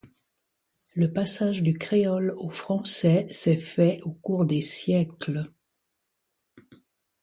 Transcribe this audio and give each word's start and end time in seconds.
Le 0.95 1.13
passage 1.13 1.61
du 1.61 1.77
créole 1.77 2.33
au 2.37 2.49
français 2.49 3.27
s'est 3.29 3.57
fait 3.59 3.99
au 4.01 4.09
cours 4.13 4.45
des 4.47 4.59
siècles. 4.61 5.51